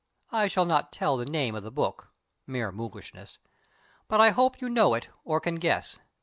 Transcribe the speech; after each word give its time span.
I 0.31 0.47
shall 0.47 0.65
not 0.65 0.91
tell 0.91 1.15
the 1.15 1.27
name 1.27 1.53
of 1.53 1.61
the 1.61 1.69
book 1.69 2.09
(mere 2.47 2.71
mulishness!) 2.71 3.37
but 4.07 4.19
I 4.19 4.31
hope 4.31 4.59
you 4.59 4.67
know 4.67 4.95
it 4.95 5.09
or 5.23 5.39
can 5.39 5.57
guess. 5.57 5.99